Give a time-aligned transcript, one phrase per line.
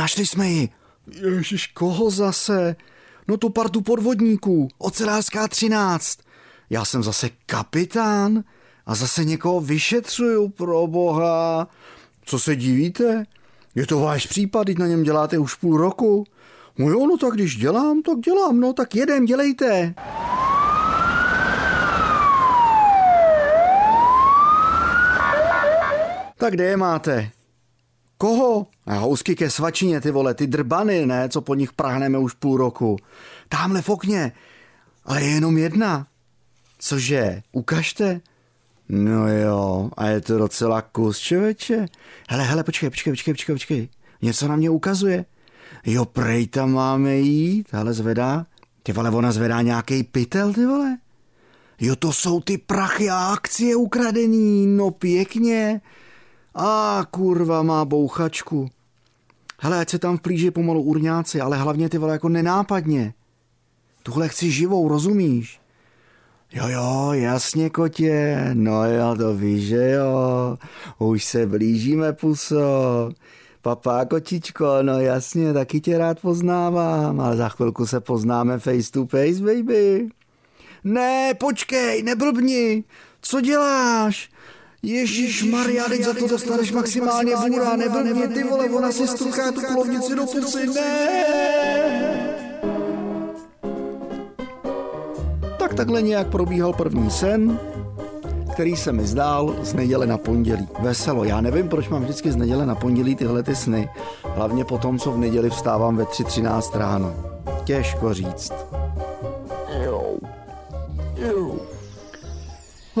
[0.00, 0.68] našli jsme ji.
[1.36, 2.76] Ježiš, koho zase?
[3.28, 6.18] No tu partu podvodníků, ocelářská 13.
[6.70, 8.44] Já jsem zase kapitán
[8.86, 11.68] a zase někoho vyšetřuju, pro boha.
[12.24, 13.24] Co se divíte?
[13.74, 16.24] Je to váš případ, teď na něm děláte už půl roku.
[16.78, 19.94] No jo, no tak když dělám, tak dělám, no tak jedem, dělejte.
[26.36, 27.30] Tak kde je máte?
[28.20, 28.66] Koho?
[28.86, 32.56] A housky ke svačině, ty vole, ty drbany, ne, co po nich prahneme už půl
[32.56, 32.96] roku.
[33.48, 34.32] Támhle v okně.
[35.04, 36.06] Ale je jenom jedna.
[36.78, 38.20] Cože, ukažte.
[38.88, 41.86] No jo, a je to docela kus, čověče.
[42.28, 43.88] Hele, hele, počkej, počkej, počkej, počkej, počkej.
[44.22, 45.24] Něco na mě ukazuje.
[45.86, 48.46] Jo, prej tam máme jít, ale zvedá.
[48.82, 50.98] Ty vole, ona zvedá nějaký pytel, ty vole.
[51.80, 55.80] Jo, to jsou ty prachy a akcie ukradený, no pěkně.
[56.54, 58.70] A kurva má bouchačku.
[59.60, 63.14] Hele, ať se tam vplíží pomalu urňáci, ale hlavně ty vole jako nenápadně.
[64.02, 65.60] Tuhle chci živou, rozumíš?
[66.52, 70.58] Jo, jo, jasně, kotě, no jo, to víš, že jo,
[70.98, 73.10] už se blížíme, puso.
[73.62, 79.06] Papá, kočičko, no jasně, taky tě rád poznávám, ale za chvilku se poznáme face to
[79.06, 80.08] face, baby.
[80.84, 82.84] Ne, počkej, neblbni,
[83.22, 84.30] co děláš?
[84.82, 89.60] Ježíš Maria, teď za to dostaneš maximálně bůra, neblbni ty vole, ona si struká tu
[89.60, 91.26] kulovnici do pusy, ne!
[95.58, 97.60] Tak takhle nějak probíhal první sen,
[98.52, 100.68] který se mi zdál z neděle na pondělí.
[100.80, 101.24] Veselo.
[101.24, 103.88] Já nevím, proč mám vždycky z neděle na pondělí tyhle ty sny.
[104.34, 107.14] Hlavně po tom, co v neděli vstávám ve 3.13 ráno.
[107.64, 108.52] Těžko říct.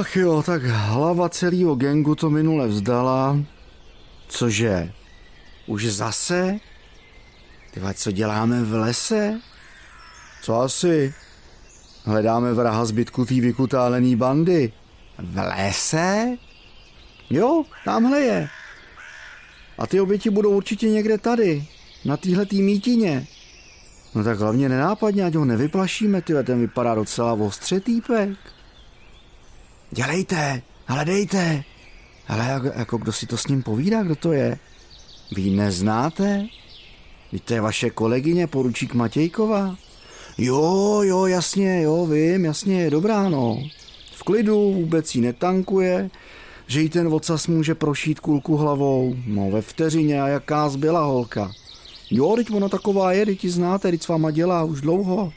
[0.00, 3.38] Ach jo, tak hlava celého gengu to minule vzdala.
[4.28, 4.92] Cože?
[5.66, 6.58] Už zase?
[7.72, 9.40] Ty co děláme v lese?
[10.42, 11.14] Co asi?
[12.04, 14.72] Hledáme vraha zbytku té vykutálený bandy.
[15.18, 16.36] V lese?
[17.30, 18.48] Jo, tamhle je.
[19.78, 21.66] A ty oběti budou určitě někde tady,
[22.04, 23.26] na téhle mítině.
[24.14, 28.55] No tak hlavně nenápadně, ať ho nevyplašíme, ty ten vypadá docela ostře týpek.
[29.90, 31.64] Dělejte, hledejte.
[32.28, 34.58] Ale jako, jako kdo si to s ním povídá, kdo to je?
[35.32, 36.46] Vy neznáte?
[37.32, 39.76] Vy to je vaše kolegyně, poručík Matějková.
[40.38, 43.62] Jo, jo, jasně, jo, vím, jasně, je dobrá, no.
[44.14, 46.10] V klidu, vůbec jí netankuje,
[46.66, 49.16] že jí ten vocas může prošít kulku hlavou.
[49.26, 51.52] No ve vteřině a jaká zbyla holka.
[52.10, 55.32] Jo, teď ona taková je, teď ji znáte, teď s váma dělá už dlouho.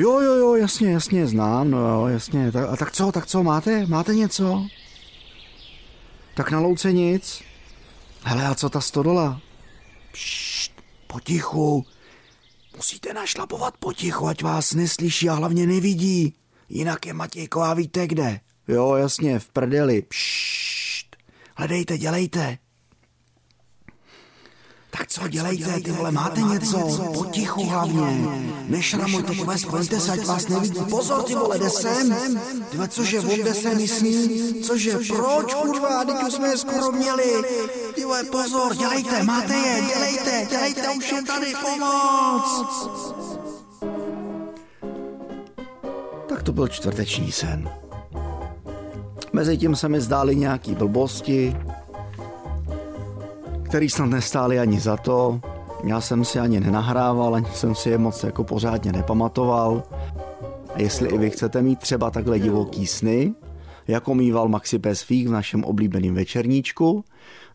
[0.00, 2.52] Jo, jo, jo, jasně, jasně, znám, no jo, jasně.
[2.52, 4.66] Tak, a tak co, tak co, máte, máte něco?
[6.34, 7.42] Tak na louce nic.
[8.22, 9.40] Hele, a co ta stodola?
[10.12, 10.72] Pšt,
[11.06, 11.86] potichu.
[12.76, 16.34] Musíte našlapovat potichu, ať vás neslyší a hlavně nevidí.
[16.68, 18.40] Jinak je Matějková víte kde.
[18.68, 20.02] Jo, jasně, v prdeli.
[20.02, 21.16] Pšt.
[21.56, 22.58] Hledejte, dělejte.
[24.90, 26.78] Tak co dělejte, ty vole, máte něco?
[27.14, 28.28] Potichu hlavně.
[28.66, 30.80] Nešramujte, ty vole, skloňte se, ať vás nevidí.
[30.90, 32.14] Pozor, ty vole, jde sem.
[32.70, 34.54] Ty vole, cože, on jde sem, myslí?
[34.62, 37.32] Cože, proč, kurva, teď už jsme je skoro měli.
[37.94, 42.66] Ty vole, pozor, dělejte, máte je, dělejte, dělejte, už je tady pomoc.
[46.28, 47.70] Tak to byl čtvrteční sen.
[49.32, 51.56] Mezitím se mi zdály nějaký blbosti,
[53.70, 55.40] který snad nestály ani za to.
[55.84, 59.82] Já jsem si ani nenahrával, ani jsem si je moc jako pořádně nepamatoval.
[60.74, 63.34] A jestli i vy chcete mít třeba takhle divoký sny,
[63.88, 67.04] jako mýval Maxi Pesfík v našem oblíbeném večerníčku,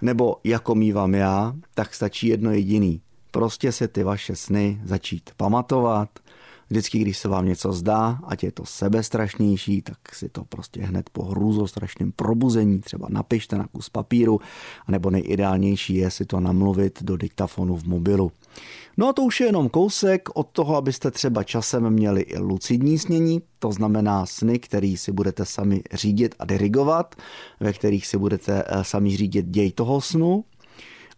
[0.02, 3.02] nebo jako mývám já, tak stačí jedno jediný.
[3.32, 6.10] Prostě se ty vaše sny začít pamatovat
[6.70, 11.10] Vždycky, když se vám něco zdá, ať je to sebestrašnější, tak si to prostě hned
[11.10, 14.40] po hrůzostrašném probuzení třeba napište na kus papíru,
[14.88, 18.32] nebo nejideálnější je si to namluvit do diktafonu v mobilu.
[18.98, 23.00] No a to už je jenom kousek od toho, abyste třeba časem měli i lucidní
[23.00, 27.16] snění, to znamená sny, který si budete sami řídit a dirigovat,
[27.60, 30.44] ve kterých si budete eh, sami řídit děj toho snu.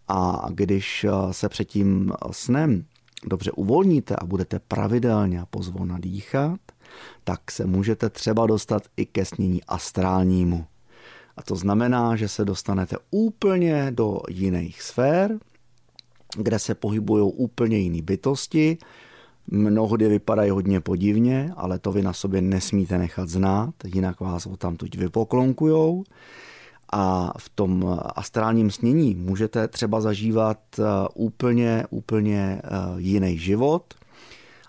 [0.08, 2.86] A když eh, se před tím snem
[3.25, 6.60] dobře uvolníte a budete pravidelně pozvolna dýchat,
[7.24, 10.66] tak se můžete třeba dostat i ke snění astrálnímu.
[11.38, 15.40] A to znamená, že se dostanete úplně do jiných sfér,
[16.38, 18.78] kde se pohybují úplně jiné bytosti,
[19.48, 24.58] mnohdy vypadají hodně podivně, ale to vy na sobě nesmíte nechat znát, jinak vás o
[24.58, 26.04] tamtuť vypoklonkujou.
[26.92, 33.84] A v tom astrálním snění můžete třeba zažívat eh, úplně, úplně eh, jiný život–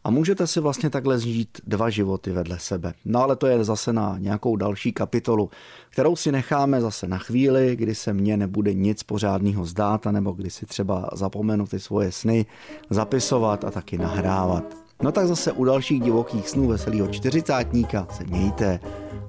[0.09, 2.95] a můžete si vlastně takhle žít dva životy vedle sebe.
[3.05, 5.51] No ale to je zase na nějakou další kapitolu,
[5.91, 10.51] kterou si necháme zase na chvíli, kdy se mně nebude nic pořádného zdát, nebo kdy
[10.51, 12.47] si třeba zapomenu ty svoje sny
[12.91, 14.65] zapisovat a taky nahrávat.
[15.03, 18.81] No tak zase u dalších divokých snů veselého čtyřicátníka se mějte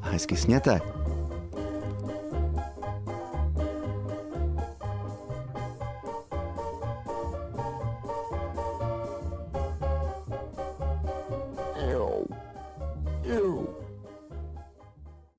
[0.01, 0.98] a hezky sněte.